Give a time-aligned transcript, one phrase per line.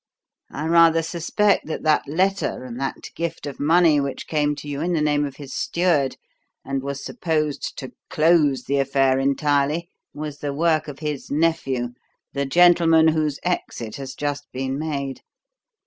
[0.49, 4.81] I rather suspect that that letter and that gift of money which came to you
[4.81, 6.17] in the name of his steward,
[6.65, 11.89] and was supposed to close the affair entirely, was the work of his nephew,
[12.33, 15.21] the gentleman whose exit has just been made.